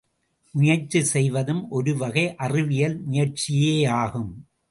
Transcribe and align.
முயற்சி 0.55 1.01
செய்வதும் 1.03 1.69
ஒருவகை 1.69 2.35
அறிவியல் 2.35 2.97
முயற்சியேயாகும். 3.09 4.31